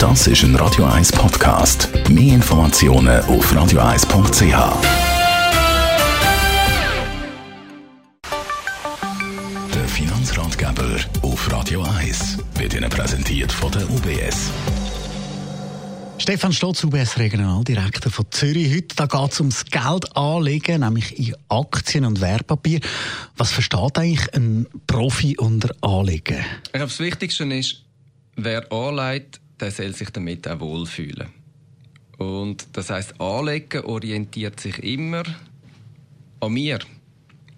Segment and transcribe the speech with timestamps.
[0.00, 1.90] Das ist ein Radio 1 Podcast.
[2.08, 4.40] Mehr Informationen auf radio1.ch.
[9.74, 14.50] Der Finanzratgeber auf Radio 1 wird Ihnen präsentiert von der UBS.
[16.16, 18.74] Stefan Stotz, UBS Regionaldirektor von Zürich.
[18.74, 22.80] Heute da geht es ums Geld anlegen, nämlich in Aktien und Wertpapier.
[23.36, 26.42] Was versteht eigentlich ein Profi unter Anlegen?
[26.64, 27.82] Ich glaube, das Wichtigste ist,
[28.36, 31.28] wer anlegt, der soll sich damit auch wohlfühlen.
[32.18, 35.22] Und das heißt, Anlegen orientiert sich immer
[36.40, 36.78] an mir.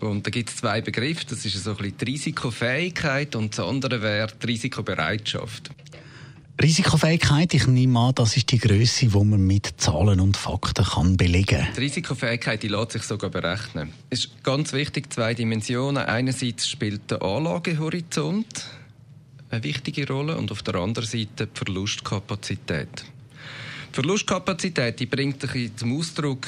[0.00, 1.26] Und da gibt es zwei Begriffe.
[1.28, 5.70] Das ist so ein bisschen die Risikofähigkeit und das andere wäre die Risikobereitschaft.
[6.60, 11.18] Risikofähigkeit, ich nehme an, das ist die Größe, wo man mit Zahlen und Fakten kann
[11.18, 11.68] belegen kann.
[11.76, 13.92] Die Risikofähigkeit die lässt sich sogar berechnen.
[14.08, 16.02] Es ist ganz wichtig, zwei Dimensionen.
[16.02, 18.64] Einerseits spielt der Anlagehorizont
[19.50, 23.04] eine wichtige Rolle und auf der anderen Seite die Verlustkapazität.
[23.90, 26.46] Die Verlustkapazität die bringt ein bisschen zum Ausdruck,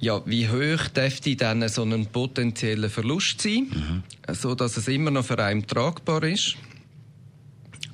[0.00, 4.02] ja, wie hoch dürfte dann so ein potenzieller Verlust sein, mhm.
[4.34, 6.56] so dass es immer noch für einen tragbar ist.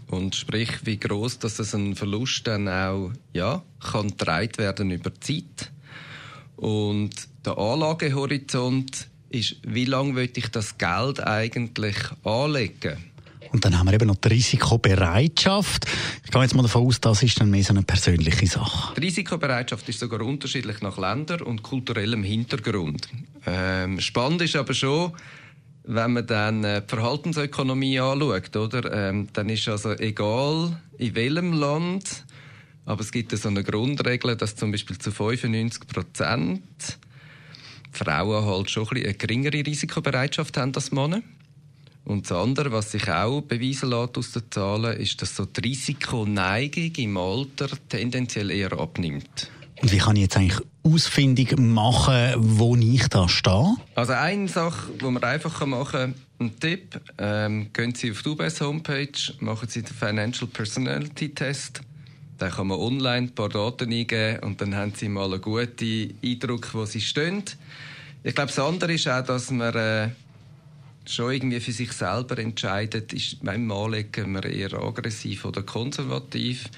[0.09, 5.15] Und sprich, wie groß, dass es ein Verlust dann auch ja, kann getragen werden über
[5.21, 5.73] Zeit.
[6.57, 13.12] Und der Anlagehorizont ist, wie lange will ich das Geld eigentlich anlegen?
[13.53, 15.87] Und dann haben wir eben noch die Risikobereitschaft.
[16.25, 18.95] Ich gehe jetzt mal davon aus, das ist dann mehr so eine persönliche Sache.
[18.97, 23.09] Die Risikobereitschaft ist sogar unterschiedlich nach Ländern und kulturellem Hintergrund.
[23.47, 25.13] Ähm, spannend ist aber schon,
[25.85, 28.93] wenn man dann äh, die Verhaltensökonomie anschaut, oder?
[28.93, 32.25] Ähm, dann ist also egal, in welchem Land,
[32.85, 36.99] aber es gibt so eine Grundregel, dass zum Beispiel zu 95 Prozent
[37.93, 41.23] Frauen halt schon ein eine geringere Risikobereitschaft haben als Männer.
[42.05, 45.61] Und das andere, was sich auch beweisen lässt aus den Zahlen, ist, dass so die
[45.61, 49.51] Risikoneigung im Alter tendenziell eher abnimmt.
[49.81, 53.77] Und wie kann ich jetzt eigentlich ausfindig machen, wo ich da stehe?
[53.95, 58.29] Also eine Sache, die man einfach machen kann, ein Tipp, ähm, gehen Sie auf die
[58.29, 61.81] UBS Homepage, machen Sie den Financial Personality Test.
[62.39, 66.15] Da kann man online ein paar Daten eingeben und dann haben Sie mal einen guten
[66.25, 67.45] Eindruck, wo Sie stehen.
[68.25, 70.09] Ich glaube, das andere ist auch, dass man äh,
[71.07, 76.69] schon irgendwie für sich selber entscheidet, ist beim Anlegen wir eher aggressiv oder konservativ.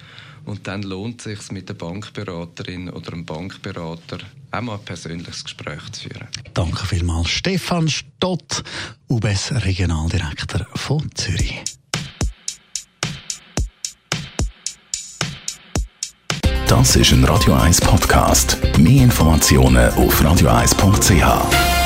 [0.44, 4.18] Und dann lohnt es sich mit der Bankberaterin oder dem Bankberater
[4.50, 6.28] auch mal ein persönliches Gespräch zu führen.
[6.52, 7.30] Danke vielmals.
[7.30, 8.62] Stefan Stott,
[9.08, 11.62] UBS Regionaldirektor von Zürich.
[16.68, 18.58] Das ist ein Radio 1 Podcast.
[18.78, 21.83] Mehr Informationen auf radio1.ch.